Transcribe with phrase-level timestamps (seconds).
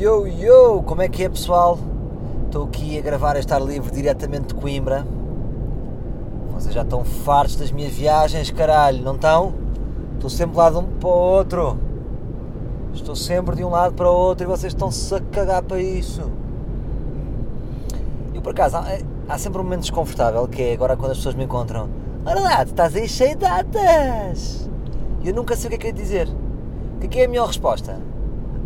[0.00, 0.82] yo, yo!
[0.86, 1.78] Como é que é, pessoal?
[2.46, 5.06] Estou aqui a gravar este ar livre diretamente de Coimbra.
[6.54, 9.52] Vocês já estão fartos das minhas viagens, caralho, não estão?
[10.14, 11.78] Estou sempre lá de um para o outro.
[12.94, 16.22] Estou sempre de um lado para o outro e vocês estão-se a cagar para isso.
[18.34, 18.86] Eu, por acaso, há,
[19.28, 21.90] há sempre um momento desconfortável que é agora quando as pessoas me encontram.
[22.24, 24.66] Olha lá, tu estás aí cheio de datas!
[25.22, 26.26] E eu nunca sei o que é que é dizer.
[26.96, 28.09] O que é, que é a melhor resposta?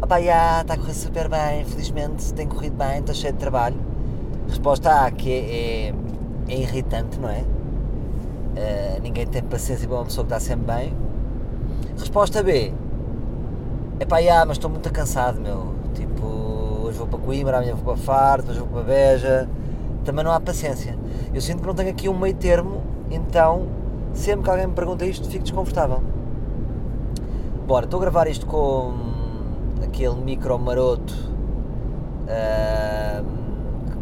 [0.05, 3.77] Opá, já, está a correr super bem, felizmente tem corrido bem, estou cheio de trabalho.
[4.47, 5.95] Resposta A, que é, é,
[6.47, 7.39] é irritante, não é?
[7.39, 10.95] Uh, ninguém tem paciência para uma pessoa que está sempre bem.
[11.99, 12.75] Resposta B,
[13.99, 15.73] é pá, já, mas estou muito cansado, meu.
[15.95, 16.27] Tipo,
[16.85, 19.49] hoje vou para Coimbra, amanhã vou para Faro, depois vou para Beja.
[20.05, 20.99] Também não há paciência.
[21.33, 23.69] Eu sinto que não tenho aqui um meio termo, então,
[24.13, 26.03] sempre que alguém me pergunta isto, fico desconfortável.
[27.67, 29.14] Bora, estou a gravar isto com
[29.83, 31.15] aquele micro maroto
[32.25, 33.25] uh,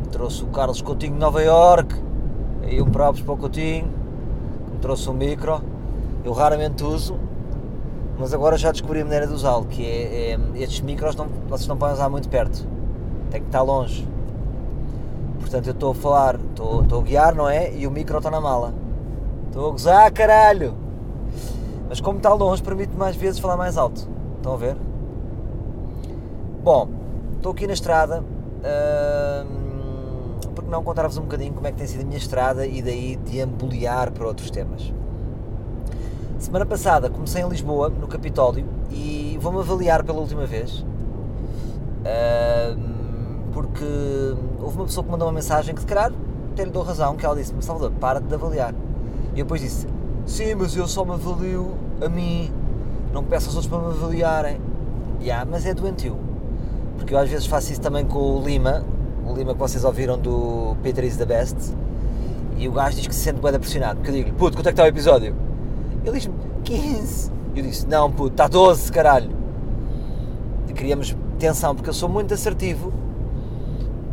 [0.02, 1.94] que trouxe o Carlos Coutinho de Nova York
[2.68, 3.88] e um próprio para o Coutinho
[4.66, 5.62] que me trouxe um micro
[6.24, 7.16] eu raramente uso
[8.18, 11.66] mas agora já descobri a maneira de usá-lo que é, é, estes micros não, vocês
[11.66, 12.66] não podem usar muito perto
[13.30, 14.06] tem que estar longe
[15.40, 17.74] portanto eu estou a falar estou, estou a guiar não é?
[17.74, 18.74] e o micro está na mala
[19.48, 20.82] estou a gozar caralho
[21.92, 24.08] mas como está longe, permite mais vezes falar mais alto.
[24.38, 24.78] Estão a ver?
[26.62, 26.88] Bom,
[27.34, 28.22] estou aqui na estrada.
[28.22, 32.80] Hum, porque não contar-vos um bocadinho como é que tem sido a minha estrada e
[32.80, 34.94] daí deambulear para outros temas.
[36.38, 40.86] Semana passada comecei em Lisboa, no Capitólio, e vou-me avaliar pela última vez.
[43.52, 43.84] Porque
[44.60, 46.12] houve uma pessoa que mandou uma mensagem que, se calhar,
[46.52, 48.72] até lhe dou razão, que ela disse-me, Salvador, para de avaliar.
[49.34, 49.88] E eu depois disse,
[50.26, 52.52] sim, mas eu só me avalio a mim,
[53.12, 54.60] não peço aos outros para me avaliarem.
[55.20, 56.18] Yeah, mas é doentio.
[57.02, 58.84] Porque eu às vezes faço isso também com o Lima,
[59.26, 61.56] o Lima que vocês ouviram do Peter is the Best,
[62.56, 63.96] e o gajo diz que se sente bem pressionado.
[63.96, 65.34] Porque eu digo-lhe, puto, quanto é que está o episódio?
[66.04, 67.32] Ele diz-me, 15.
[67.56, 69.30] Eu disse, não, puto, está 12, caralho.
[70.68, 72.92] E queríamos tensão, porque eu sou muito assertivo.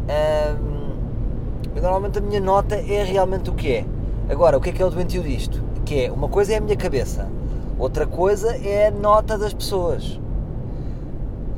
[0.10, 3.86] Um, normalmente a minha nota é realmente o que é.
[4.28, 5.64] Agora, o que é que é o doentio disto?
[5.86, 7.30] Que é, uma coisa é a minha cabeça,
[7.78, 10.20] Outra coisa é a nota das pessoas.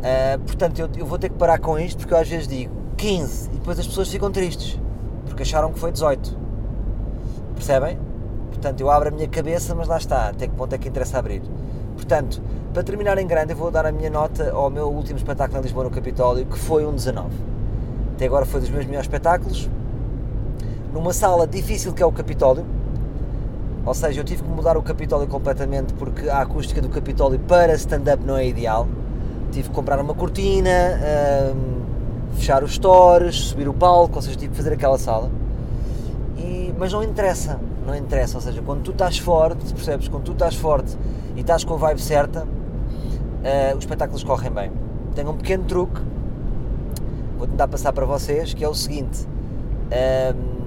[0.01, 2.73] Uh, portanto, eu, eu, vou ter que parar com isto porque eu às vezes digo
[2.97, 4.79] 15 e depois as pessoas ficam tristes
[5.25, 6.37] porque acharam que foi 18.
[7.55, 7.99] Percebem?
[8.49, 11.19] Portanto, eu abro a minha cabeça, mas lá está, até que ponto é que interessa
[11.19, 11.41] abrir.
[11.95, 12.41] Portanto,
[12.73, 15.61] para terminar em grande, eu vou dar a minha nota ao meu último espetáculo em
[15.61, 17.29] Lisboa no Capitólio, que foi um 19.
[18.15, 19.69] Até agora foi dos meus melhores espetáculos.
[20.93, 22.65] Numa sala difícil que é o Capitólio,
[23.85, 27.73] ou seja, eu tive que mudar o Capitólio completamente porque a acústica do Capitólio para
[27.73, 28.87] stand-up não é ideal.
[29.51, 30.69] Tive que comprar uma cortina,
[31.55, 35.29] um, fechar os stores, subir o palco, ou seja, tive que fazer aquela sala.
[36.37, 38.37] E, mas não interessa, não interessa.
[38.37, 40.07] Ou seja, quando tu estás forte, percebes?
[40.07, 40.97] Quando tu estás forte
[41.35, 44.71] e estás com a vibe certa, uh, os espetáculos correm bem.
[45.13, 46.01] Tenho um pequeno truque,
[47.37, 49.27] vou tentar passar para vocês, que é o seguinte.
[50.35, 50.61] Um,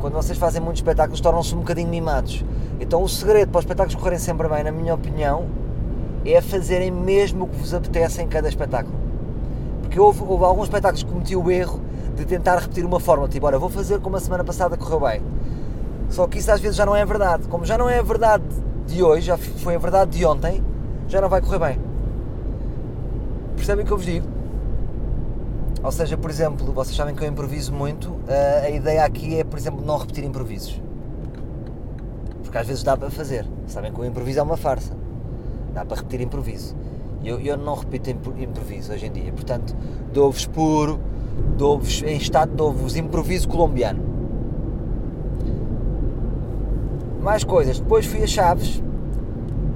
[0.00, 2.44] quando vocês fazem muitos espetáculos, tornam-se um bocadinho mimados.
[2.80, 5.46] Então, o segredo para os espetáculos correrem sempre bem, na minha opinião,
[6.24, 8.96] é fazerem mesmo o que vos apetece em cada espetáculo.
[9.82, 11.80] Porque houve, houve alguns espetáculos que cometi o erro
[12.16, 15.22] de tentar repetir uma fórmula, tipo, olha, vou fazer como a semana passada correu bem.
[16.08, 17.48] Só que isso às vezes já não é verdade.
[17.48, 18.44] Como já não é a verdade
[18.86, 20.62] de hoje, já foi a verdade de ontem,
[21.08, 21.80] já não vai correr bem.
[23.56, 24.26] Percebem o que eu vos digo?
[25.82, 28.16] Ou seja, por exemplo, vocês sabem que eu improviso muito,
[28.62, 30.80] a ideia aqui é, por exemplo, não repetir improvisos.
[32.42, 33.46] Porque às vezes dá para fazer.
[33.66, 35.03] Sabem que o improviso é uma farsa.
[35.74, 36.74] Dá para repetir improviso.
[37.22, 39.32] Eu, eu não repito improviso hoje em dia.
[39.32, 39.74] Portanto,
[40.12, 41.00] dou-vos puro,
[41.56, 44.00] dou-vos em estado, dou-vos improviso colombiano.
[47.20, 47.80] Mais coisas.
[47.80, 48.82] Depois fui a Chaves.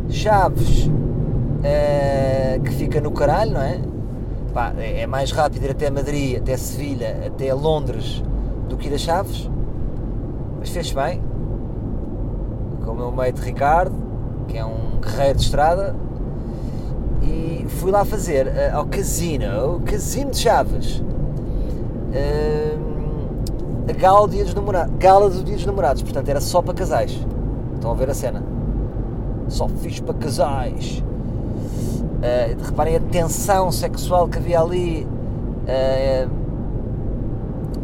[0.09, 3.81] Chaves, uh, que fica no caralho, não é?
[4.59, 8.23] pá, é, é mais rápido ir até Madrid, até Sevilha, até Londres
[8.69, 9.49] do que ir a Chaves,
[10.59, 11.23] mas fez bem,
[12.85, 13.94] com o meu mate Ricardo,
[14.49, 15.95] que é um guerreiro de estrada,
[17.23, 22.89] e fui lá fazer uh, ao casino, o casino de Chaves, uh,
[23.89, 26.75] a gala do, dia dos namorados, gala do Dia dos Namorados, portanto era só para
[26.75, 27.19] casais.
[27.75, 28.43] Estão a ver a cena?
[29.49, 31.03] Só fiz para casais.
[32.19, 35.06] Uh, reparem a tensão sexual que havia ali.
[35.65, 36.31] Uh,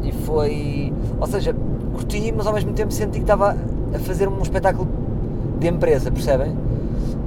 [0.02, 0.93] e foi.
[1.19, 1.55] Ou seja,
[1.94, 3.56] curti, mas ao mesmo tempo senti que estava
[3.94, 4.87] a fazer um espetáculo
[5.58, 6.56] de empresa, percebem?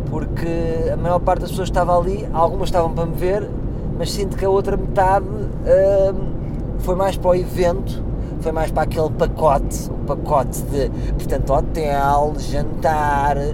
[0.09, 3.49] Porque a maior parte das pessoas estava ali, algumas estavam para me ver,
[3.97, 8.03] mas sinto que a outra metade hum, foi mais para o evento,
[8.39, 13.53] foi mais para aquele pacote, o pacote de, portanto, hotel, jantar, hum,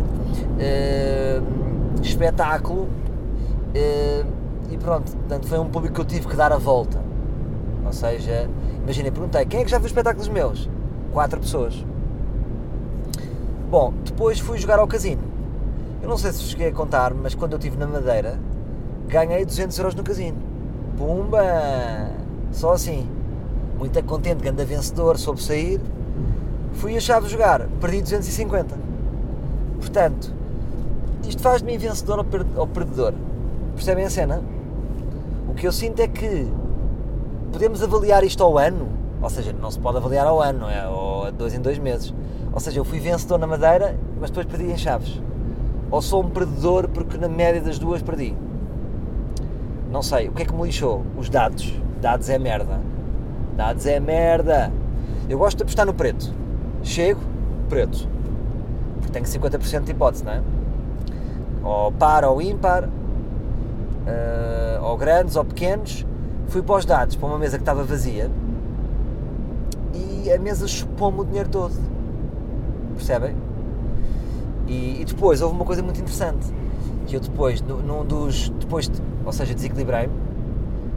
[2.01, 2.87] espetáculo,
[3.75, 4.25] hum,
[4.71, 6.99] e pronto, portanto, foi um público que eu tive que dar a volta.
[7.85, 8.49] Ou seja,
[8.81, 10.69] imaginem, perguntei, quem é que já viu espetáculos meus?
[11.11, 11.85] Quatro pessoas.
[13.73, 15.23] Bom, depois fui jogar ao casino.
[15.99, 18.39] Eu não sei se cheguei a contar, mas quando eu estive na Madeira,
[19.07, 20.37] ganhei 200 euros no casino.
[20.95, 21.41] Pumba!
[22.51, 23.09] Só assim.
[23.75, 25.81] Muito contente, grande vencedor, soube sair.
[26.73, 28.75] Fui a chave jogar, perdi 250.
[29.79, 30.31] Portanto,
[31.27, 32.23] isto faz de mim vencedor
[32.55, 33.15] ou perdedor.
[33.73, 34.43] Percebem a cena?
[35.49, 36.47] O que eu sinto é que
[37.51, 38.87] podemos avaliar isto ao ano,
[39.19, 40.87] ou seja, não se pode avaliar ao ano, é?
[40.87, 42.13] Ou a dois em dois meses.
[42.53, 45.19] Ou seja, eu fui vencedor na Madeira, mas depois perdi em Chaves.
[45.89, 48.35] Ou sou um perdedor porque na média das duas perdi.
[49.91, 51.03] Não sei, o que é que me lixou?
[51.17, 51.73] Os dados.
[52.01, 52.79] Dados é merda.
[53.55, 54.71] Dados é merda.
[55.29, 56.33] Eu gosto de apostar no preto.
[56.83, 57.21] Chego,
[57.69, 58.07] preto.
[59.00, 60.41] Porque tenho 50% de hipótese, não é?
[61.63, 66.05] Ou par ou ímpar, uh, ou grandes ou pequenos.
[66.47, 68.29] Fui para os dados, para uma mesa que estava vazia
[70.23, 71.73] e a mesa chupou-me o dinheiro todo.
[72.95, 73.35] Percebem?
[74.67, 76.47] E, e, depois houve uma coisa muito interessante
[77.05, 78.49] que eu depois, num dos.
[78.49, 78.89] Depois,
[79.25, 80.13] ou seja, desequilibrei-me.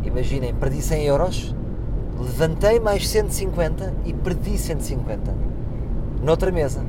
[0.05, 1.55] Imaginem, perdi 100 euros,
[2.19, 5.35] levantei mais 150 e perdi 150
[6.23, 6.81] noutra mesa.
[6.81, 6.85] Uh,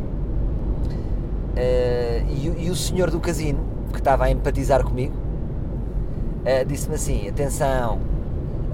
[2.29, 3.59] e, e, o senhor do casino,
[3.91, 7.99] que estava a empatizar comigo, uh, disse-me assim: atenção,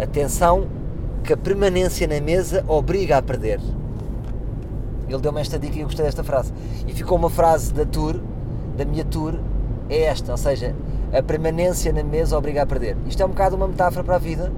[0.01, 0.67] atenção,
[1.23, 3.59] que a permanência na mesa obriga a perder.
[5.07, 6.53] Ele deu-me esta dica e eu gostei desta frase.
[6.87, 8.19] E ficou uma frase da tour,
[8.77, 9.39] da minha tour,
[9.89, 10.75] é esta, ou seja,
[11.11, 12.97] a permanência na mesa obriga a perder.
[13.07, 14.51] Isto é um bocado uma metáfora para a vida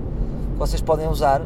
[0.54, 1.46] que vocês podem usar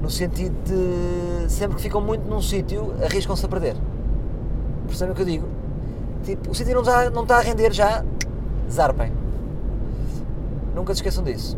[0.00, 3.76] no sentido de sempre que ficam muito num sítio arriscam-se a perder.
[4.86, 5.48] Percebem o que eu digo?
[6.24, 8.04] Tipo, o sítio não está, não está a render já,
[8.70, 9.12] zarpem.
[10.74, 11.56] Nunca se esqueçam disso.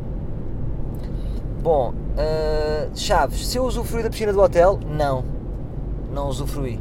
[1.63, 5.25] Bom, uh, Chaves, se eu usufruí da piscina do hotel, não.
[6.19, 6.81] Não usufruí.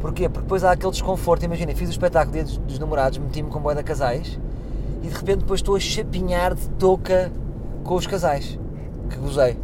[0.00, 0.28] Porquê?
[0.28, 1.44] Porque depois há aquele desconforto.
[1.44, 4.36] Imagina, fiz o espetáculo dia dos, dos namorados, meti-me com boia de casais
[5.00, 7.30] e de repente depois estou a chapinhar de touca
[7.84, 8.58] com os casais.
[9.08, 9.56] Que gozei.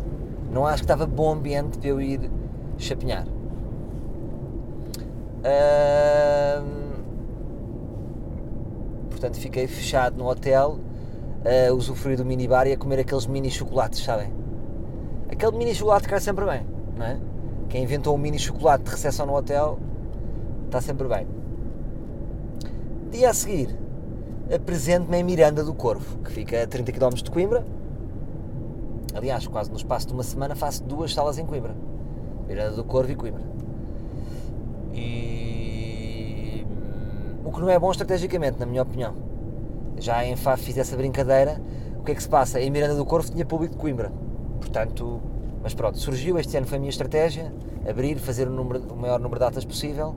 [0.52, 2.30] Não acho que estava bom ambiente para eu ir
[2.78, 3.26] chapinhar.
[5.40, 6.64] Uh,
[9.10, 10.78] portanto, fiquei fechado no hotel
[11.44, 14.32] a usufruir do minibar e a comer aqueles mini chocolates, sabem?
[15.28, 16.64] Aquele mini chocolate cai sempre bem,
[16.96, 17.19] não é?
[17.69, 19.79] Quem inventou o mini chocolate de recepção no hotel
[20.67, 21.26] está sempre bem.
[23.11, 23.76] Dia a seguir,
[24.55, 27.67] apresento-me em Miranda do Corvo, que fica a 30 km de Coimbra.
[29.15, 31.75] Aliás, quase no espaço de uma semana faço duas salas em Coimbra.
[32.47, 33.42] Miranda do Corvo e Coimbra.
[34.95, 36.66] E...
[37.45, 39.14] O que não é bom estrategicamente, na minha opinião.
[39.99, 41.61] Já em Faf fiz essa brincadeira.
[41.99, 42.61] O que é que se passa?
[42.61, 44.11] Em Miranda do Corvo tinha público de Coimbra.
[44.59, 45.21] Portanto,
[45.62, 47.52] mas pronto, surgiu, este ano foi a minha estratégia,
[47.88, 50.14] abrir, fazer o, número, o maior número de datas possível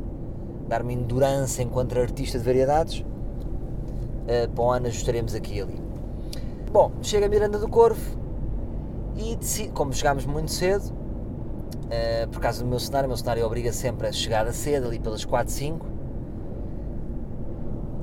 [0.71, 2.99] dar-me endurance enquanto artista de variedades.
[2.99, 5.81] Uh, para o ano ajustaremos aqui e ali.
[6.71, 8.17] Bom, chega a Miranda do Corvo
[9.17, 13.45] e decido, como chegámos muito cedo, uh, por causa do meu cenário, o meu cenário
[13.45, 15.85] obriga sempre a chegar a cedo, ali pelas 4, 5,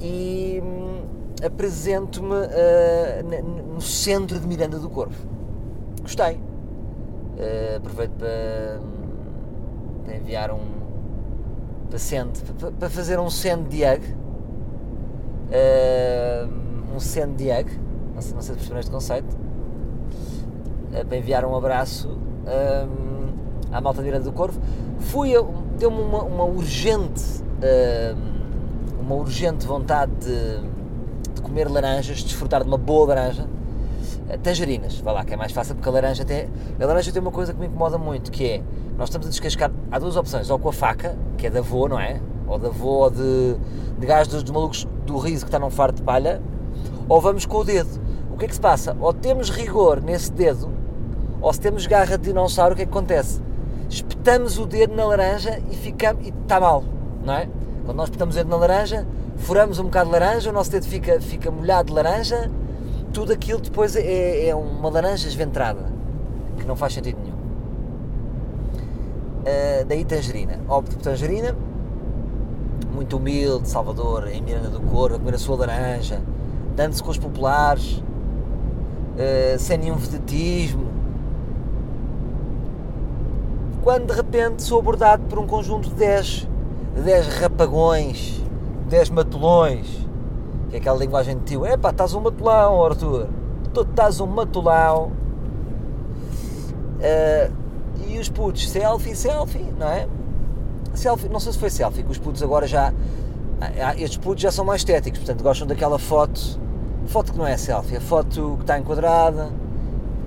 [0.03, 1.01] e hum,
[1.43, 5.27] apresento-me uh, no centro de Miranda do Corvo.
[6.03, 6.39] Gostei.
[7.77, 8.98] Aproveito para, hum,
[10.09, 10.61] para enviar um,
[12.59, 14.03] para, para fazer um send diag
[15.51, 16.49] uh,
[16.97, 17.71] um send diag
[18.15, 19.37] não sei, não sei se perceberam este conceito.
[20.91, 22.89] Uh, para enviar um abraço uh,
[23.71, 24.59] à malta direita do Corvo.
[24.99, 25.33] Fui
[25.79, 27.47] deu-me uma, uma urgente
[29.01, 30.61] uma urgente vontade de,
[31.35, 33.47] de comer laranjas, desfrutar de uma boa laranja.
[34.43, 36.49] Tangerinas, vá lá, que é mais fácil porque a laranja tem.
[36.81, 38.63] A laranja tem uma coisa que me incomoda muito, que é
[38.99, 39.71] nós estamos a descascar.
[39.91, 42.21] Há duas opções, ou com a faca, que é da avô, não é?
[42.47, 43.57] Ou da avô ou de,
[43.99, 46.43] de gás dos, malucos do riso que está num fardo de palha,
[47.09, 47.89] ou vamos com o dedo.
[48.33, 48.97] O que é que se passa?
[49.01, 50.69] Ou temos rigor nesse dedo,
[51.41, 53.41] ou se temos garra de dinossauro, o que é que acontece?
[53.89, 56.27] Espetamos o dedo na laranja e ficamos.
[56.27, 56.85] e está mal,
[57.25, 57.49] não é?
[57.87, 60.87] Quando nós espetamos o dedo na laranja, furamos um bocado de laranja, o nosso dedo
[60.87, 62.51] fica, fica molhado de laranja
[63.13, 65.93] tudo aquilo depois é, é uma laranja esventrada,
[66.59, 67.28] que não faz sentido nenhum.
[69.39, 70.61] Uh, daí tangerina.
[70.69, 71.55] Opto por tangerina,
[72.93, 76.21] muito humilde, Salvador, em Miranda do Corvo, a comer a sua laranja,
[76.75, 78.03] dando-se com os populares,
[79.15, 80.89] uh, sem nenhum vedetismo.
[83.83, 86.49] Quando de repente sou abordado por um conjunto de 10,
[87.05, 88.43] 10 rapagões,
[88.89, 89.87] 10 matulões,
[90.69, 93.29] que é aquela linguagem de tio: epá, estás um matulão, Arthur,
[93.73, 95.13] tu estás um matulão.
[96.99, 97.68] Uh,
[98.07, 100.07] e os putos, selfie, selfie, não é?
[100.95, 102.93] Selfie, não sei se foi selfie, que os putos agora já.
[103.61, 106.61] Ah, estes putos já são mais estéticos, portanto gostam daquela foto.
[107.07, 109.51] Foto que não é selfie, a foto que está enquadrada.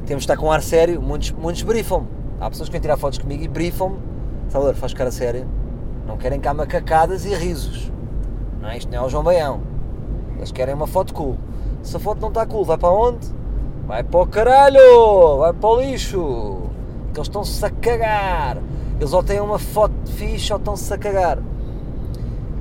[0.05, 2.07] Temos de estar com ar sério, muitos, muitos briefam-me.
[2.39, 3.97] Há pessoas que vêm tirar fotos comigo e briefam-me.
[4.49, 5.47] Salvador, faz cara séria.
[6.07, 7.91] Não querem cá macacadas e risos.
[8.59, 8.77] Não é?
[8.77, 9.61] Isto não é o João Baião.
[10.37, 11.37] Eles querem uma foto cool.
[11.83, 13.27] Se a foto não está cool, vai para onde?
[13.85, 15.37] Vai para o caralho!
[15.37, 16.70] Vai para o lixo!
[17.13, 18.57] Que eles estão-se a cagar!
[18.99, 21.39] Eles ou têm uma foto fixe ou estão-se a cagar.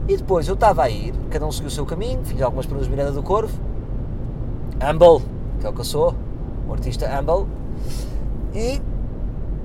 [0.08, 2.88] E depois eu estava a ir, cada um seguiu o seu caminho, fiz algumas perguntas
[2.88, 3.60] de Miranda do Corvo,
[4.82, 5.24] Humble,
[5.60, 6.14] que é o que eu sou,
[6.66, 7.46] o artista Humble,
[8.52, 8.80] e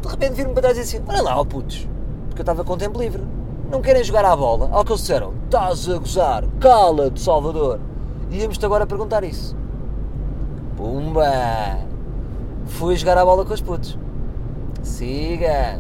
[0.02, 1.88] de repente vir-me para trás e assim: Olha lá, ó putos,
[2.28, 3.24] porque eu estava com tempo livre,
[3.72, 4.70] não querem jogar à bola?
[4.72, 7.80] Ao que eles disseram: Estás a gozar, cala-te, Salvador.
[8.30, 9.56] E íamos-te agora perguntar isso.
[10.78, 11.26] Pumba!
[12.66, 13.98] Fui jogar a bola com os putos.
[14.86, 15.80] Siga!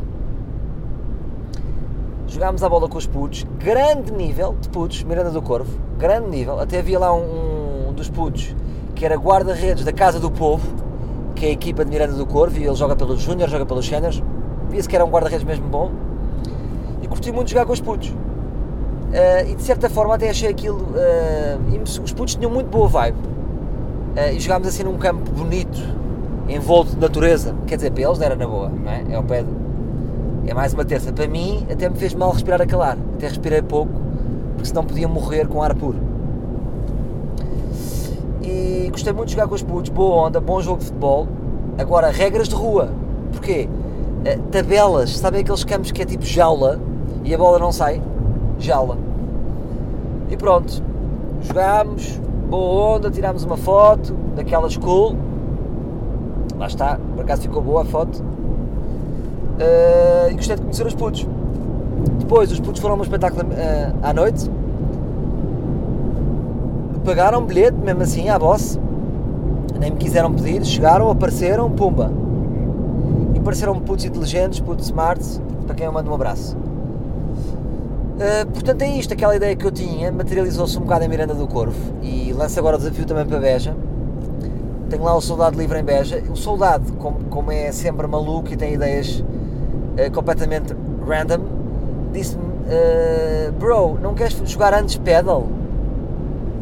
[2.27, 6.59] jogámos a bola com os putos, grande nível de putos, Miranda do Corvo, grande nível,
[6.59, 8.53] até havia lá um, um dos putos
[8.93, 10.67] que era guarda-redes da Casa do Povo,
[11.33, 13.87] que é a equipa de Miranda do Corvo, e ele joga pelos Júnior, joga pelos
[13.87, 14.21] Séniores,
[14.69, 15.91] via-se que era um guarda-redes mesmo bom,
[17.01, 18.09] e curti muito jogar com os putos.
[18.09, 20.79] Uh, e de certa forma até achei aquilo.
[20.79, 23.17] Uh, os putos tinham muito boa vibe.
[23.17, 25.79] Uh, e jogámos assim num campo bonito,
[26.47, 27.55] envolto de natureza.
[27.67, 29.03] Quer dizer, para eles era na boa, não é?
[29.09, 29.49] É pé de,
[30.49, 31.11] é mais uma terça.
[31.11, 32.97] Para mim, até me fez mal respirar a calar.
[33.15, 33.91] Até respirei pouco,
[34.53, 35.97] porque senão podia morrer com ar puro.
[38.41, 41.27] E gostei muito de jogar com os putos, boa onda, bom jogo de futebol.
[41.77, 42.89] Agora, regras de rua.
[43.31, 43.67] Porquê?
[43.67, 46.79] Uh, tabelas, sabem aqueles campos que é tipo jaula
[47.23, 48.01] e a bola não sai?
[48.59, 48.97] Jaula.
[50.29, 50.81] E pronto,
[51.41, 55.15] jogámos, boa onda, tirámos uma foto daquelas cool.
[56.57, 58.23] Lá está, por acaso ficou boa a foto.
[59.55, 61.27] Uh, e gostei de conhecer os putos.
[62.19, 64.49] Depois os putos foram a um espetáculo uh, à noite,
[67.05, 68.79] pagaram um bilhete, mesmo assim, à boss,
[69.79, 72.11] nem me quiseram pedir, chegaram, apareceram, pumba.
[73.33, 76.57] E pareceram putos inteligentes, putos smarts, para quem eu mando um abraço.
[78.15, 81.47] Uh, portanto é isto, aquela ideia que eu tinha materializou-se um bocado em Miranda do
[81.47, 81.93] Corvo.
[82.01, 83.75] E lanço agora o desafio também para Beja
[84.89, 88.57] tenho lá o Soldado Livre em Beja o Soldado, como, como é sempre maluco e
[88.57, 90.75] tem ideias uh, completamente
[91.05, 91.39] random,
[92.11, 95.41] disse-me: uh, Bro, não queres jogar antes pedal?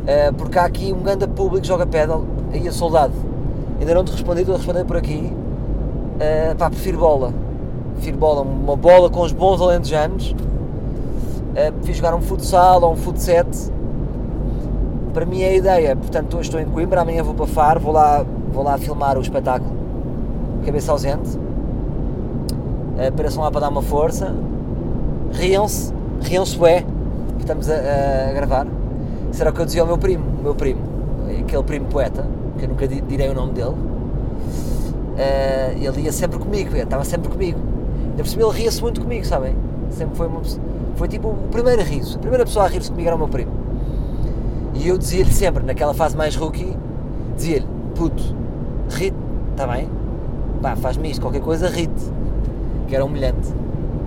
[0.03, 2.25] Uh, porque há aqui um grande público que joga pedal.
[2.51, 3.13] Aí a soldado.
[3.79, 5.31] Ainda não te respondi, estou a responder por aqui.
[5.31, 7.33] Uh, pá, prefiro bola.
[7.95, 8.41] Prefiro bola.
[8.41, 10.31] Uma bola com os bons alentejanos.
[10.31, 13.47] Uh, prefiro jogar um futsal ou um futset.
[15.13, 15.95] Para mim é a ideia.
[15.95, 19.21] Portanto, hoje estou em Coimbra, amanhã vou para Faro, vou lá, vou lá filmar o
[19.21, 19.71] espetáculo.
[20.65, 21.37] Cabeça ausente
[23.07, 24.33] apareçam lá para dar uma força,
[25.31, 26.85] riam-se, riam-se é
[27.39, 27.75] estamos a,
[28.29, 28.67] a, gravar.
[29.31, 30.81] Será que eu dizia ao meu primo, meu primo,
[31.27, 32.25] aquele primo poeta,
[32.57, 33.77] que eu nunca direi o nome dele, uh,
[35.75, 37.59] ele ia sempre comigo, estava sempre comigo.
[38.15, 39.55] Por cima ele ria-se muito comigo, sabem?
[39.89, 40.41] Sempre foi uma
[40.95, 43.51] foi tipo o primeiro riso, a primeira pessoa a rir-se comigo era o meu primo.
[44.73, 46.75] E eu dizia-lhe sempre, naquela fase mais rookie,
[47.35, 48.23] dizia-lhe, puto,
[48.89, 49.15] ri-te,
[49.51, 49.89] está bem?
[50.61, 52.11] Pá, faz-me isto, qualquer coisa, ri-te
[52.87, 53.49] que era humilhante.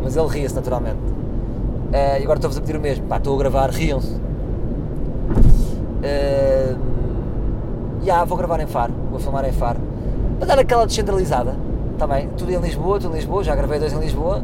[0.00, 1.00] Mas ele ria-se naturalmente.
[1.00, 3.04] Uh, e agora estou-vos a pedir o mesmo.
[3.06, 4.14] Pá, estou a gravar, riam-se.
[6.02, 6.78] Uh,
[8.02, 9.80] yeah, vou gravar em Faro, vou filmar em Faro.
[10.38, 11.56] Para dar aquela descentralizada.
[11.98, 14.42] Também, tudo em Lisboa, tudo em Lisboa, já gravei dois em Lisboa.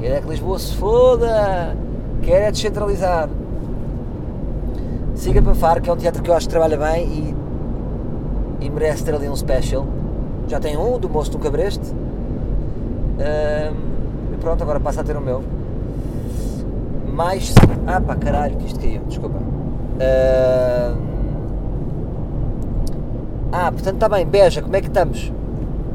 [0.00, 1.74] Quero é que Lisboa se foda.
[2.22, 3.28] Quero é descentralizar.
[5.18, 7.34] Siga para Faro, que é um teatro que eu acho que trabalha bem
[8.60, 9.84] e, e merece ter ali um special.
[10.46, 11.92] Já tem um, do Moço do Cabreste
[14.32, 15.42] e pronto, agora passa a ter o meu.
[17.12, 17.52] Mais.
[17.84, 19.38] Ah pá, caralho, que isto caiu, desculpa.
[23.50, 25.32] ah, portanto está bem, Beja, como é que estamos?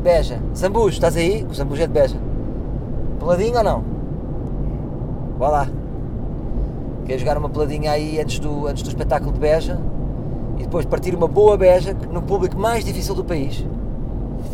[0.03, 1.47] Beja, Zambujo, estás aí?
[1.49, 2.17] O Zambujo é de Beja.
[3.19, 3.83] Peladinho ou não?
[5.39, 5.67] Vá lá.
[7.05, 9.79] Quer jogar uma peladinha aí antes do, antes do espetáculo de Beja
[10.57, 13.65] e depois partir uma boa Beja no público mais difícil do país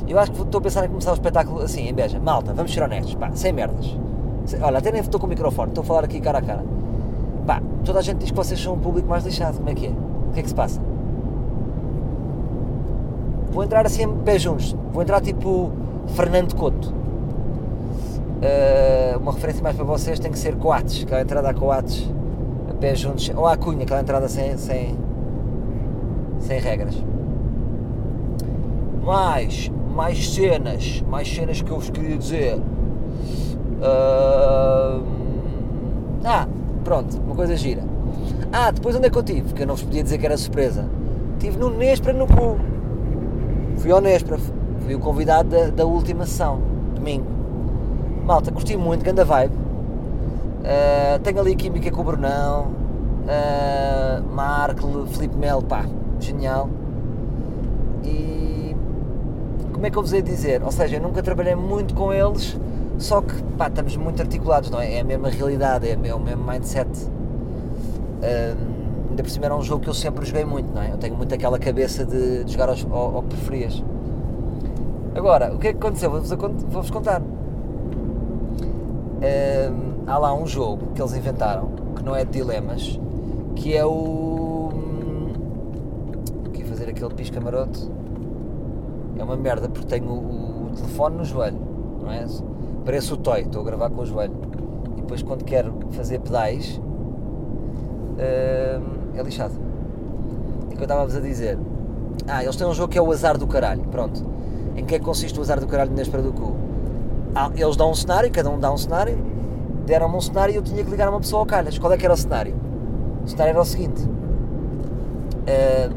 [0.07, 2.19] eu acho que estou a pensar em começar o espetáculo assim, em Beja.
[2.19, 3.95] Malta, vamos ser honestos, pá, sem merdas.
[4.61, 6.63] Olha, até nem estou com o microfone, estou a falar aqui cara a cara.
[7.45, 9.87] Pá, toda a gente diz que vocês são um público mais lixado, como é que
[9.87, 9.89] é?
[9.89, 10.81] O que é que se passa?
[13.51, 15.71] vou entrar assim pé juntos, vou entrar tipo
[16.15, 16.93] Fernando Couto.
[18.39, 22.09] Uh, uma referência mais para vocês tem que ser Coates, aquela entrada a Coates,
[22.79, 24.97] a pé juntos, ou a Cunha, aquela entrada sem, sem,
[26.39, 26.95] sem regras.
[29.03, 32.55] Mais, mais cenas, mais cenas que eu vos queria dizer.
[33.81, 35.03] Uh,
[36.23, 36.47] ah,
[36.85, 37.83] pronto, uma coisa gira.
[38.51, 39.53] Ah, depois onde é que eu tive?
[39.53, 40.89] Que eu não vos podia dizer que era surpresa.
[41.37, 42.57] Tive no Nespra no cu.
[43.77, 44.37] Fui ao Nespra,
[44.85, 46.61] fui o convidado da, da última sessão,
[46.95, 47.27] domingo.
[48.25, 49.68] Malta, curti muito, grande vibe.
[50.59, 52.67] Uh, tenho ali química com o Brunão,
[53.23, 55.85] uh, Marco, Felipe Melo, pá,
[56.19, 56.69] genial.
[58.03, 58.75] E
[59.71, 60.61] como é que eu vos ia dizer?
[60.63, 62.57] Ou seja, eu nunca trabalhei muito com eles,
[62.97, 64.95] só que pá, estamos muito articulados, não é?
[64.95, 66.89] É a mesma realidade, é o mesmo mindset.
[66.89, 70.91] Uh, ainda por cima era um jogo que eu sempre joguei muito, não é?
[70.91, 73.81] Eu tenho muito aquela cabeça de, de jogar ao, ao, ao, que preferias.
[75.15, 76.11] Agora, o que é que aconteceu?
[76.11, 77.21] Vou-vos vou contar.
[80.07, 82.99] Há lá um jogo que eles inventaram, que não é de dilemas,
[83.55, 84.69] que é o.
[86.47, 87.91] Aqui fazer aquele pisca maroto.
[89.17, 91.59] É uma merda porque tenho o, o telefone no joelho,
[92.01, 92.25] não é?
[92.85, 94.33] Parece o toy, estou a gravar com o joelho.
[94.97, 96.79] E depois quando quero fazer pedais,
[98.17, 98.79] é
[99.23, 99.53] lixado.
[100.71, 101.57] E que eu estava-vos a dizer.
[102.27, 103.83] Ah, eles têm um jogo que é o azar do caralho.
[103.91, 104.25] Pronto.
[104.75, 106.55] Em que é que consiste o azar do caralho na espera do cu?
[107.35, 109.17] Ah, eles dão um cenário, cada um dá um cenário.
[109.89, 111.79] Deram-me um cenário e eu tinha que ligar uma pessoa ao calhas.
[111.79, 112.53] Qual é que era o cenário?
[113.25, 114.03] O cenário era o seguinte.
[114.03, 115.91] Uh,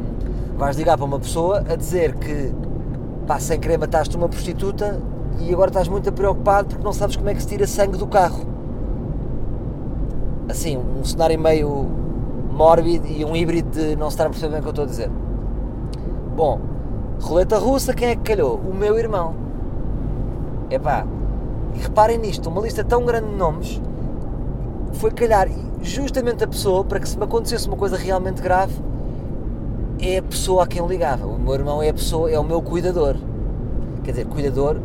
[0.57, 2.55] vais ligar para uma pessoa a dizer que
[3.26, 4.98] pá, sem querer mataste uma prostituta
[5.40, 8.07] e agora estás muito preocupado porque não sabes como é que se tira sangue do
[8.07, 8.46] carro.
[10.48, 11.87] Assim, um cenário meio
[12.50, 14.88] mórbido e um híbrido de não estar a perceber bem o que eu estou a
[14.88, 15.11] dizer.
[16.35, 16.62] Bom,
[17.20, 18.57] roleta russa, quem é que calhou?
[18.57, 19.35] O meu irmão.
[20.70, 21.07] Epá,
[21.74, 23.80] e reparem nisto, uma lista tão grande de nomes
[24.94, 25.48] foi calhar
[25.80, 28.74] justamente a pessoa para que se me acontecesse uma coisa realmente grave
[30.00, 31.26] é a pessoa a quem eu ligava.
[31.26, 33.16] O meu irmão é a pessoa, é o meu cuidador.
[34.04, 34.78] Quer dizer, cuidador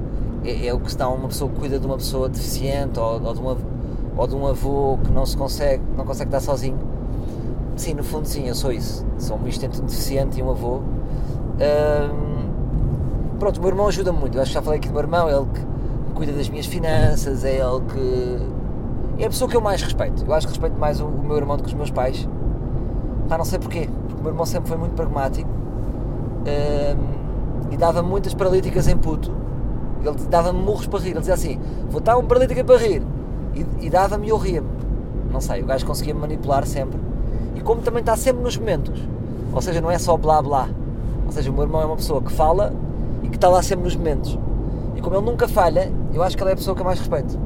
[0.44, 3.34] é, é o que a uma pessoa que cuida de uma pessoa deficiente ou, ou,
[3.34, 3.58] de uma,
[4.16, 6.78] ou de um avô que não se consegue, não consegue estar sozinho
[7.78, 9.06] Sim, no fundo sim, eu sou isso.
[9.20, 10.82] Sou um misto entre um deficiente e um avô.
[11.60, 14.36] Um, pronto, o meu irmão ajuda-me muito.
[14.36, 15.62] Eu acho que já falei aqui do meu irmão, ele que
[16.18, 19.24] cuida das minhas finanças, é ele que.
[19.24, 20.24] É a pessoa que eu mais respeito.
[20.26, 22.28] Eu acho que respeito mais o, meu irmão do que os meus pais.
[23.30, 23.90] Pá, não sei porquê.
[24.08, 29.32] Porque o meu irmão sempre foi muito pragmático um, e dava muitas paralíticas em puto.
[30.04, 31.12] Ele dava-me murros para rir.
[31.12, 33.02] Ele dizia assim: Vou estar um paralítica para rir.
[33.56, 34.68] E, e dava-me e eu ria-me.
[35.32, 37.00] Não sei, o gajo conseguia me manipular sempre
[37.58, 39.02] e como também está sempre nos momentos.
[39.52, 40.70] Ou seja, não é só blá blá.
[41.26, 42.72] Ou seja, o meu irmão é uma pessoa que fala
[43.24, 44.38] e que está lá sempre nos momentos.
[44.96, 47.00] E como ele nunca falha, eu acho que ele é a pessoa que eu mais
[47.00, 47.38] respeito.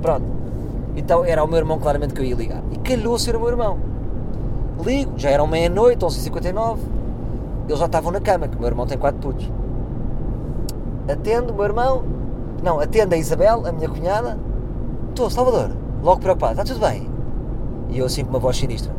[0.00, 0.24] Pronto.
[0.96, 2.62] Então era o meu irmão claramente que eu ia ligar.
[2.70, 3.78] E calhou ser o meu irmão.
[4.84, 6.78] Ligo, já eram meia-noite, 11h59.
[7.68, 9.50] Eles já estavam na cama, que o meu irmão tem quatro putos.
[11.10, 12.02] Atendo o meu irmão.
[12.62, 14.38] Não, atende a Isabel, a minha cunhada.
[15.08, 15.70] Estou, Salvador.
[16.02, 16.60] Logo preocupado.
[16.60, 17.08] Está tudo bem?
[17.90, 18.92] E eu assim com uma voz sinistra.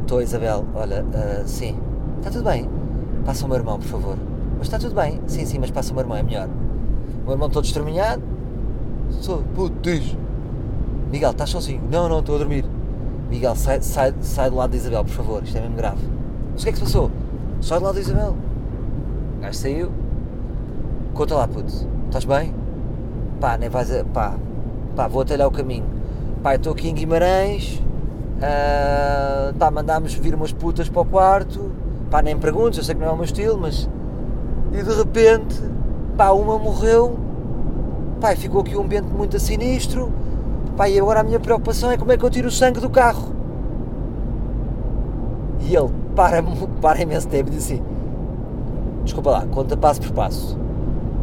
[0.00, 1.78] Estou, Isabel, olha, uh, sim.
[2.18, 2.68] Está tudo bem?
[3.24, 4.16] Passa o meu irmão, por favor.
[4.58, 5.20] Mas está tudo bem?
[5.26, 6.48] Sim, sim, mas passa o meu irmão, é melhor.
[7.20, 8.22] O meu irmão todo estremunhado.
[9.10, 10.16] Sou, puto, diz.
[11.10, 11.82] Miguel, estás sozinho?
[11.90, 12.64] Não, não, estou a dormir.
[13.28, 16.00] Miguel, sai, sai, sai do lado da Isabel, por favor, isto é mesmo grave.
[16.52, 17.10] Mas o que é que se passou?
[17.60, 18.36] Sai do lado da Isabel.
[19.38, 19.92] O gajo saiu.
[21.14, 21.72] Conta lá, puto.
[22.06, 22.54] Estás bem?
[23.40, 24.04] Pá, nem vais a.
[24.04, 24.34] pá.
[24.96, 25.86] Pá, vou atalhar o caminho.
[26.42, 27.82] Pá, estou aqui em Guimarães
[28.40, 31.70] Uh, pá, mandámos vir umas putas para o quarto,
[32.10, 33.86] pá, nem perguntes, eu sei que não é o meu estilo, mas.
[34.72, 35.60] E de repente,
[36.20, 37.16] pá, uma morreu,
[38.20, 40.12] pá, ficou aqui um ambiente muito sinistro,
[40.76, 42.90] pá, e agora a minha preocupação é como é que eu tiro o sangue do
[42.90, 43.32] carro.
[45.60, 46.42] E ele para,
[46.82, 47.82] para imenso tempo e diz assim:
[49.02, 50.58] Desculpa lá, conta passo por passo.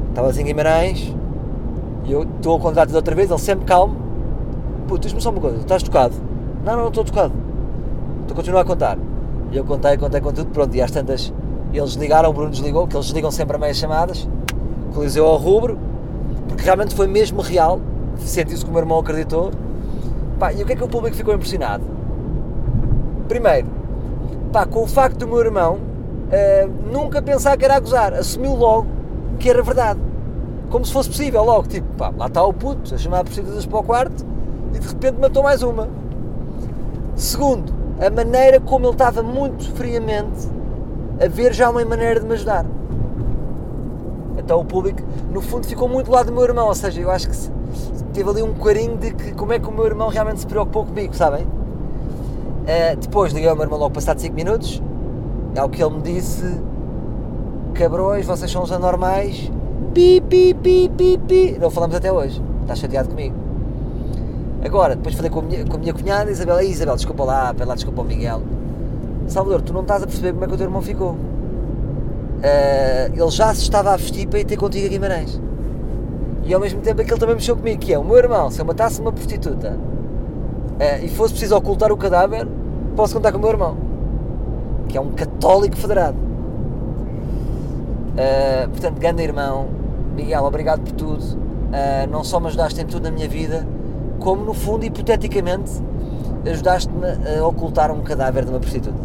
[0.10, 1.14] Estavas em Guimarães
[2.06, 3.96] e eu estou a contar-te outra vez, ele sempre calmo.
[4.88, 6.16] Puto, diz-me só uma coisa, estás tocado?
[6.66, 7.36] Não, não, estou tocado.
[8.22, 8.98] Estou a continuar a contar.
[9.52, 11.32] E eu contei, contei com tudo, pronto, e às tantas
[11.72, 14.28] eles ligaram, o Bruno desligou, que eles desligam sempre a meias chamadas,
[14.94, 15.78] coliseu ao rubro,
[16.48, 17.80] porque realmente foi mesmo real,
[18.18, 19.52] sentiu-se que o meu irmão acreditou.
[20.40, 21.84] Pá, e o que é que o público ficou impressionado?
[23.28, 23.68] Primeiro,
[24.52, 28.56] pá, com o facto do meu irmão uh, nunca pensar que era a gozar, assumiu
[28.56, 28.88] logo
[29.40, 30.00] que era verdade.
[30.70, 33.80] Como se fosse possível, logo, tipo, pá, lá está o puto a chamar prostitutas para
[33.80, 34.26] o quarto
[34.74, 35.88] e de repente matou mais uma.
[37.16, 40.48] Segundo, a maneira como ele estava muito friamente
[41.24, 42.66] a ver já uma maneira de me ajudar.
[44.38, 47.10] Então o público, no fundo, ficou muito do lado do meu irmão, ou seja, eu
[47.10, 47.52] acho que se,
[48.14, 50.86] teve ali um carinho de que como é que o meu irmão realmente se preocupou
[50.86, 51.44] comigo, sabem?
[51.44, 54.82] Uh, depois liguei ao meu irmão logo passado 5 minutos,
[55.58, 56.44] ao que ele me disse:
[57.74, 59.52] Cabrões, vocês são os anormais,
[59.94, 61.58] pi, pi, pi, pi, pi.
[61.60, 63.36] Não falamos até hoje, está chateado comigo.
[64.64, 67.76] Agora, depois falei com a minha, com a minha cunhada, Isabel, Isabel, desculpa lá, pela
[67.76, 68.42] desculpa o Miguel.
[69.28, 71.16] Salvador, tu não estás a perceber como é que o teu irmão ficou.
[72.38, 75.42] Uh, ele já se estava a vestir para ir ter contigo a Guimarães.
[76.44, 78.66] E ao mesmo tempo aquele também mexeu comigo, que é o meu irmão, se eu
[78.66, 82.48] matasse uma prostituta uh, e fosse preciso ocultar o cadáver,
[82.96, 83.76] posso contar com o meu irmão,
[84.88, 86.18] que é um católico federado.
[88.14, 89.68] Uh, portanto, grande irmão,
[90.16, 91.24] Miguel, obrigado por tudo.
[91.24, 93.68] Uh, não só me ajudaste em tudo na minha vida,
[94.20, 95.72] como no fundo, hipoteticamente,
[96.50, 97.06] ajudaste-me
[97.38, 98.98] a ocultar um cadáver de uma prostituta.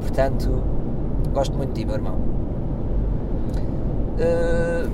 [0.00, 0.62] Portanto,
[1.32, 2.25] gosto muito de ti, meu irmão.
[4.16, 4.90] Uh,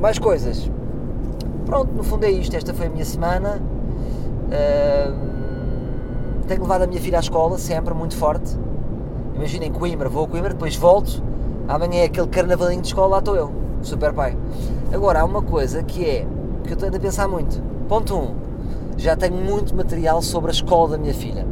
[0.00, 0.70] mais coisas.
[1.66, 2.54] Pronto, no fundo é isto.
[2.56, 3.60] Esta foi a minha semana.
[4.46, 5.30] Uh,
[6.46, 8.58] tenho levado a minha filha à escola, sempre, muito forte.
[9.36, 11.22] Imaginem Coimbra, vou a Coimbra, depois volto.
[11.68, 14.36] Amanhã é aquele carnavalinho de escola, lá estou eu, super pai.
[14.92, 16.26] Agora, há uma coisa que é
[16.64, 17.62] que eu tenho a pensar muito.
[17.88, 18.18] Ponto 1.
[18.18, 18.34] Um,
[18.96, 21.46] já tenho muito material sobre a escola da minha filha.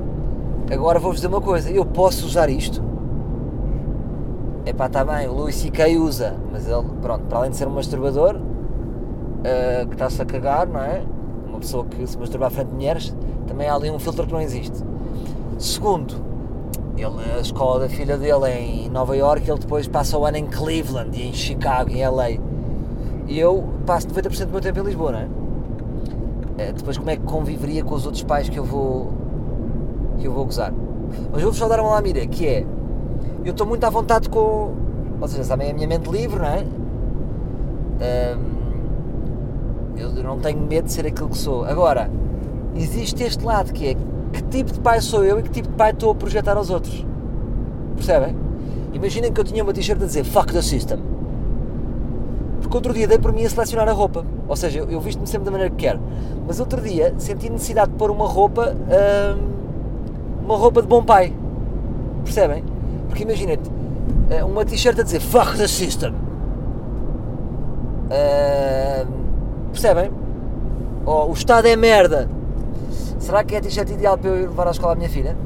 [0.70, 2.82] Agora vou-vos dizer uma coisa, eu posso usar isto?
[4.68, 5.96] É pá, está bem, o Luís C.K.
[5.96, 10.68] usa, mas ele, pronto, para além de ser um masturbador, uh, que está-se a cagar,
[10.68, 11.02] não é?
[11.48, 14.32] Uma pessoa que se masturba à frente de mulheres, também há ali um filtro que
[14.34, 14.84] não existe.
[15.58, 16.16] Segundo,
[16.98, 20.36] ele, a escola da filha dele é em Nova York, ele depois passa o ano
[20.36, 22.32] em Cleveland e em Chicago, em LA.
[23.26, 25.28] E eu passo 90% do meu tempo em Lisboa, não é?
[26.58, 26.72] é?
[26.72, 29.14] Depois como é que conviveria com os outros pais que eu vou
[30.18, 30.74] que eu vou gozar?
[31.32, 32.66] Mas vou-vos só dar uma lamira, que é
[33.44, 34.74] eu estou muito à vontade com
[35.20, 36.64] ou seja, sabem a minha mente livre, não é?
[39.96, 41.64] Eu não tenho medo de ser aquilo que sou.
[41.64, 42.08] Agora,
[42.76, 43.94] existe este lado que é
[44.32, 46.70] que tipo de pai sou eu e que tipo de pai estou a projetar aos
[46.70, 47.04] outros.
[47.96, 48.36] Percebem?
[48.92, 50.98] Imaginem que eu tinha uma t-shirt a dizer fuck the system.
[52.60, 54.24] Porque outro dia dei por mim a selecionar a roupa.
[54.46, 55.98] Ou seja, eu, visto-me sempre da maneira que quero.
[56.46, 58.76] Mas outro dia senti necessidade de pôr uma roupa.
[60.44, 61.32] Uma roupa de bom pai.
[62.24, 62.62] Percebem?
[63.18, 63.68] Porque imaginem-te,
[64.30, 66.14] eh, uma t-shirt a dizer fuck the system.
[68.12, 69.06] Hum,
[69.72, 70.12] percebem?
[71.04, 72.30] Ou o Estado é merda.
[73.18, 75.36] Será que é a t-shirt ideal para eu ir levar à escola a minha filha?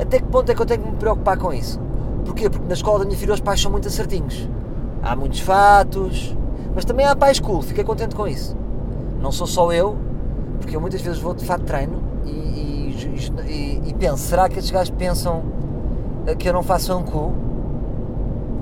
[0.00, 1.78] Até que ponto é que eu tenho que me preocupar com isso?
[2.24, 2.48] Porquê?
[2.48, 4.48] Porque na escola da minha filha os pais são muito acertinhos.
[5.02, 6.34] Há muitos fatos,
[6.74, 8.56] mas também há pais cool, fiquei contente com isso.
[9.20, 9.98] Não sou só eu,
[10.58, 14.58] porque eu muitas vezes vou de fato treino e, e, e, e penso, será que
[14.58, 15.60] estes gajos pensam
[16.38, 17.32] que eu não faço um cool?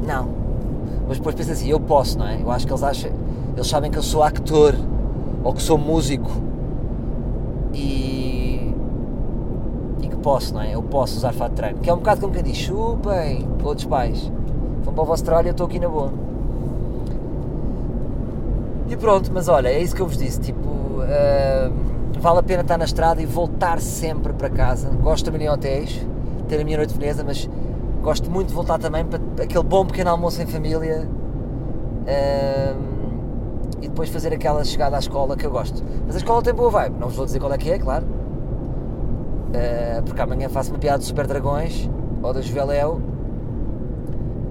[0.06, 0.28] Não.
[1.06, 2.40] Mas depois penso assim, eu posso, não é?
[2.40, 3.10] Eu acho que eles acham,
[3.54, 4.74] eles sabem que eu sou actor
[5.42, 6.30] ou que sou músico
[7.74, 8.72] e,
[10.00, 10.74] e que posso, não é?
[10.74, 13.86] Eu posso usar fato de treino, que é um bocado como quem diz, chupem, outros
[13.86, 14.30] pais,
[14.84, 16.12] vão para o vosso trabalho eu estou aqui na boa.
[18.88, 21.72] E pronto, mas olha, é isso que eu vos disse, tipo, uh,
[22.18, 24.90] vale a pena estar na estrada e voltar sempre para casa.
[24.90, 26.06] Gosto também de hotéis,
[26.50, 27.48] ter a minha noite veneza, mas
[28.02, 31.08] gosto muito de voltar também para aquele bom pequeno almoço em família.
[32.02, 32.90] Uh,
[33.80, 35.82] e depois fazer aquela chegada à escola que eu gosto.
[36.06, 38.04] Mas a escola tem boa vibe, não vos vou dizer qual é que é, claro.
[38.04, 41.88] Uh, porque amanhã faço uma piada de Super Dragões
[42.22, 43.00] ou da Juveléu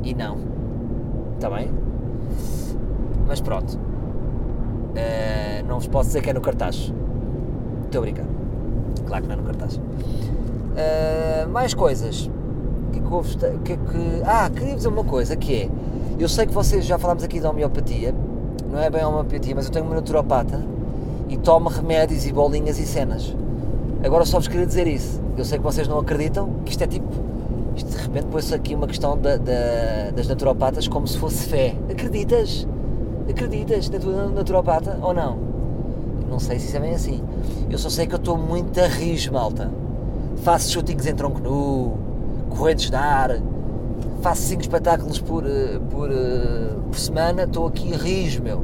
[0.04, 0.38] e não.
[1.36, 1.70] Está bem?
[3.28, 3.74] Mas pronto.
[3.74, 6.94] Uh, não vos posso dizer que é no cartaz.
[7.86, 8.26] Estou a brincar.
[9.06, 9.80] Claro que não é no cartaz.
[10.80, 12.30] Uh, mais coisas.
[12.92, 13.00] Que,
[13.64, 15.70] que, que, ah, queria dizer uma coisa que é.
[16.18, 18.14] Eu sei que vocês já falámos aqui da homeopatia
[18.72, 20.64] não é bem homeopatia, mas eu tenho uma naturopata
[21.28, 23.36] e tomo remédios e bolinhas e cenas.
[24.04, 25.20] Agora só vos queria dizer isso.
[25.36, 27.08] Eu sei que vocês não acreditam, que isto é tipo.
[27.76, 31.76] Isto de repente põe-se aqui uma questão da, da, das naturopatas como se fosse fé.
[31.90, 32.68] Acreditas?
[33.28, 35.38] Acreditas na tua naturopata ou não?
[36.30, 37.24] Não sei se isso é bem assim.
[37.70, 39.72] Eu só sei que eu estou muito a rir, malta.
[40.44, 41.98] Faço shootings em tronco nu,
[42.50, 43.40] correntes de ar,
[44.22, 48.64] faço 5 espetáculos por, eh, por, eh, por semana, estou aqui a rir, meu.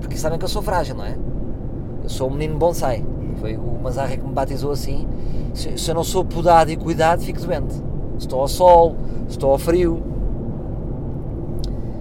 [0.00, 1.16] Porque sabem que eu sou frágil, não é?
[2.02, 3.04] Eu sou um menino bonsai.
[3.40, 5.06] Foi o Mazarra que me batizou assim.
[5.54, 7.74] Se, se eu não sou podado e cuidado, fico doente.
[8.18, 8.96] Estou ao sol,
[9.28, 10.02] estou ao frio.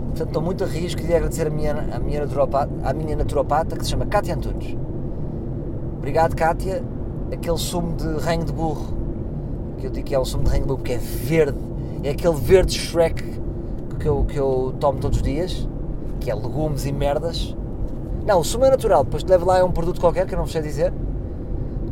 [0.10, 0.96] Portanto, estou muito a rir.
[0.96, 4.76] Queria agradecer a minha, a, minha naturopata, minha naturopata, que se chama Cátia Antunes.
[5.98, 6.84] Obrigado, Cátia.
[7.32, 8.86] Aquele sumo de ranho de burro,
[9.78, 11.68] que eu digo que é o sumo de ranho de burro, porque é verde
[12.04, 13.24] é aquele verde Shrek
[14.00, 15.68] que eu, que eu tomo todos os dias,
[16.20, 17.56] que é legumes e merdas.
[18.26, 20.40] Não, o sumo é natural, depois te levo lá é um produto qualquer que eu
[20.40, 20.94] não sei dizer.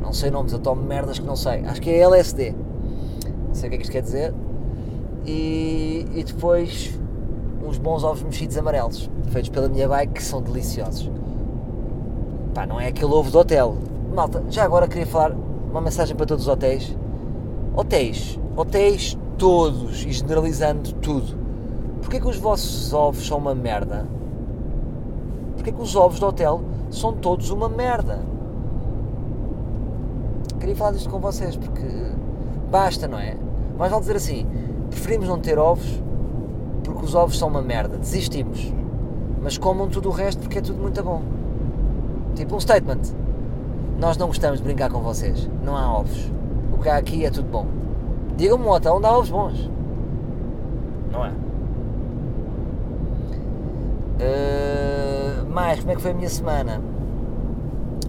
[0.01, 1.65] Não sei nomes, eu tomo merdas que não sei.
[1.65, 2.53] Acho que é LSD.
[3.47, 4.33] Não sei o que é que isto quer dizer.
[5.25, 6.97] E, e depois
[7.65, 11.09] uns bons ovos mexidos amarelos, feitos pela minha bike, que são deliciosos.
[12.53, 13.75] Pá, não é aquele ovo do hotel.
[14.15, 15.35] Malta, já agora queria falar
[15.69, 16.97] uma mensagem para todos os hotéis.
[17.75, 21.37] Hotéis, hotéis todos e generalizando tudo.
[21.99, 24.07] Porquê que os vossos ovos são uma merda?
[25.55, 28.21] Porquê que os ovos do hotel são todos uma merda?
[30.61, 31.85] Queria falar disto com vocês porque
[32.71, 33.35] basta, não é?
[33.77, 34.47] Mas vale dizer assim:
[34.89, 36.01] preferimos não ter ovos
[36.85, 38.73] porque os ovos são uma merda, desistimos.
[39.43, 41.21] Mas comam tudo o resto porque é tudo muito bom.
[42.33, 43.24] Tipo um statement.
[43.97, 45.49] Nós não gostamos de brincar com vocês.
[45.63, 46.31] Não há ovos.
[46.73, 47.65] O que há aqui é tudo bom.
[48.35, 49.69] Digam-me um hotel onde há ovos bons.
[51.11, 51.31] Não é?
[54.17, 56.81] Uh, mais, como é que foi a minha semana?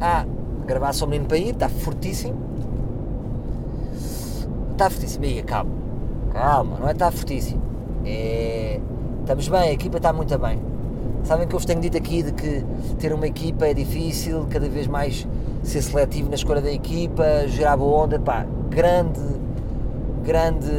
[0.00, 0.24] Ah,
[0.66, 2.36] gravar só o menino para ir, está fortíssimo.
[4.72, 5.24] Está fortíssimo.
[5.24, 5.70] Aí, calma.
[6.32, 7.62] Calma, não é está fortíssimo.
[8.04, 8.80] É...
[9.20, 10.60] Estamos bem, a equipa está muito bem.
[11.24, 12.64] Sabem que eu vos tenho dito aqui de que
[12.98, 15.26] ter uma equipa é difícil, cada vez mais
[15.66, 19.20] ser seletivo na escolha da equipa, gerar boa onda, pá, grande,
[20.22, 20.70] grande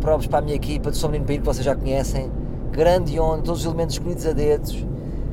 [0.00, 2.30] provas para a minha equipa de São Menino País, que vocês já conhecem,
[2.72, 4.84] grande onda, todos os elementos escolhidos a dedos,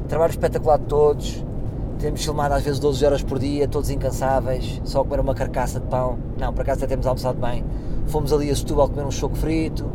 [0.08, 1.46] trabalho espetacular de todos,
[1.98, 5.88] temos filmado às vezes 12 horas por dia, todos incansáveis, só comer uma carcaça de
[5.88, 7.64] pão, não, por acaso até temos almoçado bem,
[8.08, 9.90] fomos ali a Setúbal comer um choco frito,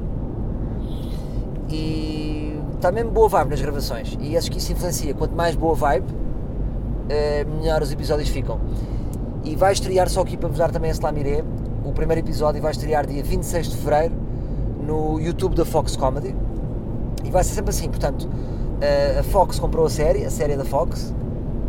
[1.69, 5.75] e está mesmo boa vibe nas gravações, e acho que isso influencia, quanto mais boa
[5.75, 6.24] vibe,
[7.09, 8.61] eh, melhor os episódios ficam.
[9.45, 11.45] E vai estrear, só aqui para vos dar também esse lamiré,
[11.85, 14.15] o primeiro episódio vai estrear dia 26 de Fevereiro
[14.87, 16.35] no YouTube da Fox Comedy.
[17.25, 18.29] E vai ser sempre assim, portanto
[18.81, 21.15] eh, a Fox comprou a série, a série da Fox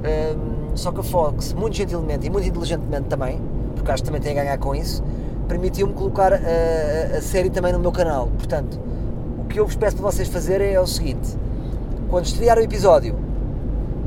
[0.04, 3.40] ehm, só que a Fox, muito gentilmente e muito inteligentemente também,
[3.74, 5.02] porque acho que também tem a ganhar com isso
[5.48, 8.80] permitiu-me colocar a, a, a série também no meu canal, portanto
[9.40, 11.38] o que eu vos peço para vocês fazerem é o seguinte.
[12.10, 13.16] Quando estrear o episódio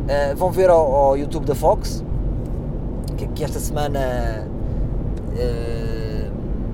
[0.09, 2.03] Uh, vão ver ao, ao, YouTube da Fox,
[3.19, 4.49] que, que esta semana
[5.35, 6.33] uh,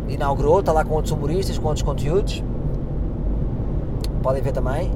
[0.08, 2.44] inaugurou, está lá com outros humoristas, com outros conteúdos.
[4.22, 4.92] Podem ver também.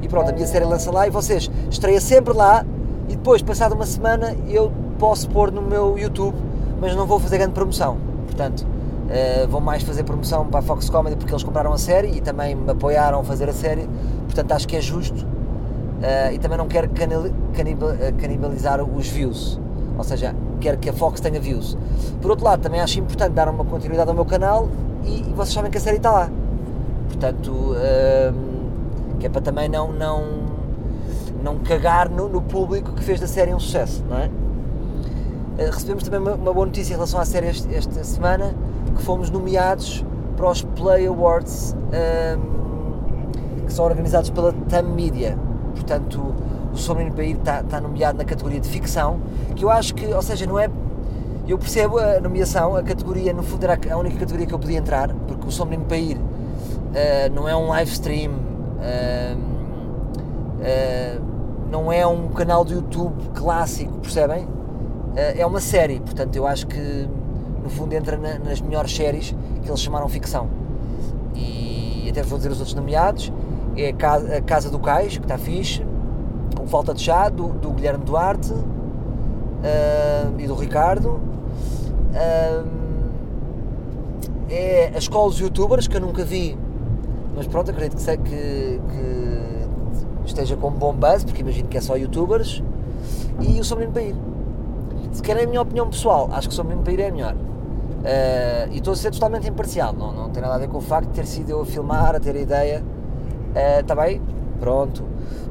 [0.00, 2.64] E pronto, a minha série lança lá e vocês estreia sempre lá
[3.10, 6.34] e depois, passada uma semana, eu posso pôr no meu YouTube,
[6.80, 7.98] mas não vou fazer grande promoção.
[8.24, 12.08] Portanto, uh, vou mais fazer promoção para a Fox Comedy porque eles compraram a série
[12.08, 13.86] e também me apoiaram a fazer a série.
[14.24, 15.35] Portanto, acho que é justo
[16.06, 19.58] Uh, e também não quero eh, canibalizar os views,
[19.98, 21.76] ou seja, quero que a Fox tenha views.
[22.22, 24.68] Por outro lado, também acho importante dar uma continuidade ao meu canal
[25.02, 26.30] e, e vocês sabem que a série está lá.
[27.08, 30.22] Portanto, uh, que é para também não, não,
[31.42, 34.26] não cagar no, no, público que fez da série um sucesso, não é?
[34.26, 38.54] Uh, recebemos também uma, boa notícia em relação à série esta semana,
[38.94, 40.04] que fomos nomeados
[40.36, 41.74] para os Play Awards
[43.66, 45.36] que são organizados pela Tam Media
[45.76, 46.34] portanto
[46.72, 49.20] o Sobre País está, está nomeado na categoria de ficção,
[49.54, 50.68] que eu acho que, ou seja, não é.
[51.46, 54.78] Eu percebo a nomeação, a categoria, no fundo era a única categoria que eu podia
[54.78, 59.38] entrar, porque o Som Menino País uh, não é um live stream, uh,
[60.58, 61.22] uh,
[61.70, 64.48] não é um canal de YouTube clássico, percebem?
[65.16, 67.08] é uma série, portanto eu acho que
[67.62, 70.46] no fundo entra na, nas melhores séries que eles chamaram ficção.
[71.34, 73.32] E até vou dizer os outros nomeados:
[73.76, 75.84] é a Casa do Cais, que está fixe,
[76.60, 81.20] o Falta de Chá, do, do Guilherme Duarte uh, e do Ricardo.
[82.12, 82.86] Uh,
[84.48, 86.56] é a Escola dos Youtubers, que eu nunca vi,
[87.36, 89.56] mas pronto, acredito que, sei que, que
[90.24, 92.62] esteja com bom buzz, porque imagino que é só Youtubers.
[93.40, 94.16] E o Sou Menino para ir.
[95.12, 97.34] Se querem a minha opinião pessoal, acho que o Sou Menino para ir é melhor.
[97.34, 100.80] Uh, e estou a ser totalmente imparcial, não, não tem nada a ver com o
[100.80, 102.84] facto de ter sido eu a filmar, a ter a ideia
[103.80, 104.20] Está uh, bem?
[104.60, 105.02] Pronto.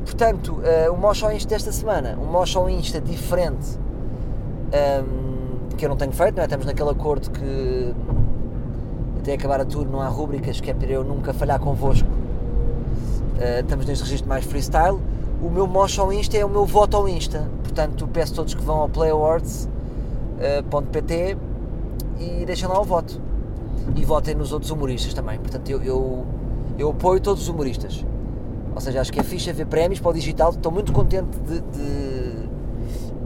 [0.04, 3.80] Portanto, uh, o Mosh Insta desta semana, um Mosh Insta diferente
[4.68, 6.46] um, que eu não tenho feito, não é?
[6.46, 7.96] Estamos naquele acordo que
[9.20, 12.08] até acabar a tour não há rúbricas, que é para eu nunca falhar convosco.
[12.08, 15.00] Uh, estamos neste registro mais freestyle.
[15.42, 17.50] O meu Mosh Insta é o meu voto ao Insta.
[17.64, 21.38] Portanto, peço a todos que vão ao playawards.pt
[22.20, 23.20] e deixem lá o voto.
[23.96, 25.38] E votem nos outros humoristas também.
[25.40, 26.26] Portanto, eu, eu
[26.78, 28.06] eu apoio todos os humoristas.
[28.74, 30.52] Ou seja, acho que é fixe haver prémios para o digital.
[30.52, 32.50] Estou muito contente de, de,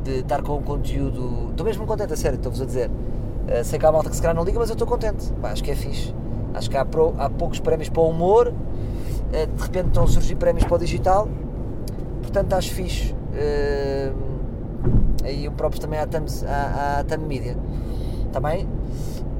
[0.03, 1.49] de estar com o conteúdo.
[1.49, 2.89] Estou mesmo contente, a sério, estou-vos a dizer.
[2.89, 5.33] Uh, sei que há malta que se calhar não liga, mas eu estou contente.
[5.41, 6.13] Acho que é fixe.
[6.53, 8.53] Acho que há, pro, há poucos prémios para o humor,
[9.31, 11.27] eh, de repente estão a surgir prémios para o digital,
[12.21, 13.13] portanto acho fixe.
[13.13, 14.13] Uh,
[15.23, 16.25] aí um próprio também à Tam,
[17.19, 17.55] Media.
[18.31, 18.67] Também.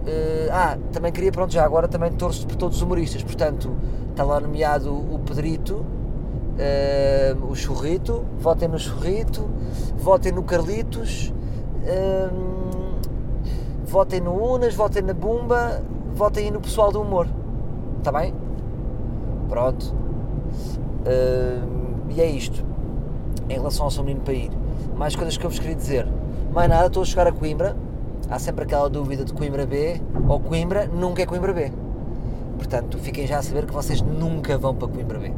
[0.09, 3.71] Uh, ah, também queria, pronto, já agora também torço por todos os humoristas, portanto,
[4.09, 9.47] está lá nomeado o Pedrito, uh, o Churrito, votem no Churrito,
[9.97, 11.31] votem no Carlitos,
[13.85, 15.83] votem no Unas, votem na Bumba,
[16.15, 17.27] votem aí no pessoal do humor,
[17.99, 18.33] está bem?
[19.47, 19.93] Pronto.
[22.09, 22.65] e é isto.
[23.47, 24.51] Em relação ao São Menino para ir.
[24.95, 26.07] Mais coisas que eu vos queria dizer.
[26.51, 27.75] Mais nada, estou a chegar a Coimbra.
[28.29, 31.71] Há sempre aquela dúvida de Coimbra B ou Coimbra nunca é Coimbra B.
[32.57, 35.33] Portanto, fiquem já a saber que vocês nunca vão para Coimbra B.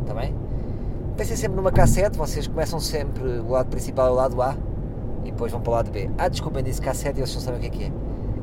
[0.00, 0.34] Está bem?
[1.16, 4.56] Pensem sempre numa cassete, vocês começam sempre o lado principal é o lado A
[5.24, 6.10] e depois vão para o lado B.
[6.18, 7.92] Ah, desculpem, disse cassete e vocês não sabem o que é que é.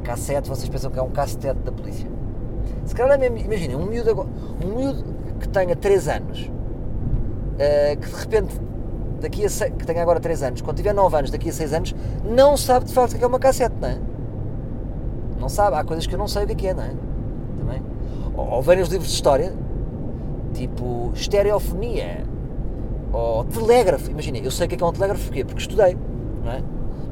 [0.03, 2.09] Cassete, vocês pensam que é um cassete da polícia.
[2.85, 4.29] Se calhar é imaginem, um miúdo,
[4.63, 5.03] um miúdo
[5.37, 8.61] que tenha 3 anos, uh, que de repente,
[9.21, 11.95] daqui a que tenha agora 3 anos, quando tiver 9 anos, daqui a 6 anos,
[12.23, 13.97] não sabe de facto o que é uma cassete, não é?
[15.39, 16.93] Não sabe, há coisas que eu não sei o que é, não é?
[17.59, 17.81] Também.
[18.35, 19.53] Ou, ou os livros de história,
[20.53, 22.23] tipo estereofonia,
[23.13, 25.43] ou telégrafo, imaginem, eu sei o que é, que é um telégrafo, porquê?
[25.43, 25.97] Porque estudei,
[26.43, 26.61] não é?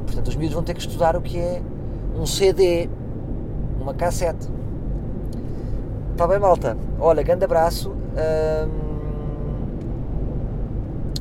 [0.06, 1.62] Portanto, os miúdos vão ter que estudar o que é
[2.15, 2.89] um CD,
[3.80, 4.48] uma cassete.
[6.12, 6.78] Está bem, malta?
[7.00, 7.91] Olha, grande abraço.
[7.91, 8.69] Hum,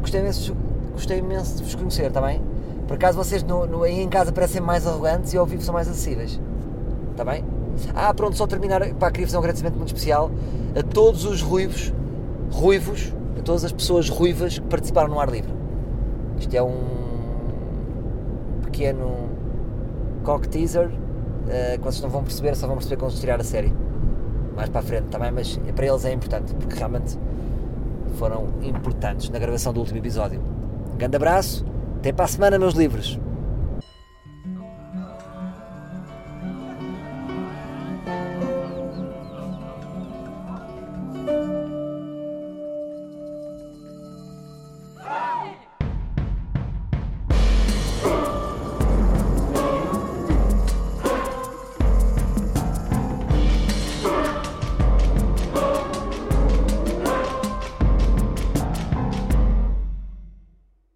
[0.01, 0.57] gostei, imenso,
[0.99, 2.43] gostei imenso de vos conhecer, está bem?
[2.87, 5.73] Por acaso vocês no, no, aí em casa parecem mais arrogantes e ao vivo são
[5.73, 6.41] mais acessíveis.
[7.13, 7.45] Está bem?
[7.95, 8.83] Ah, pronto, só terminar.
[8.95, 10.31] Pá, queria fazer um agradecimento muito especial
[10.77, 11.93] a todos os ruivos,
[12.51, 15.53] ruivos, a todas as pessoas ruivas que participaram no ar livre.
[16.39, 16.79] Isto é um
[18.63, 19.29] pequeno
[20.25, 23.73] cock teaser uh, que vocês não vão perceber, só vão perceber quando tirar a série
[24.57, 27.17] mais para a frente também, mas para eles é importante porque realmente
[28.17, 30.58] foram importantes na gravação do último episódio.
[30.99, 31.65] Grande abraço,
[31.99, 33.21] até para a semana, meus livros.